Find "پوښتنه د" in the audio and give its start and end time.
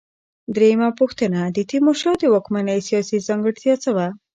0.99-1.57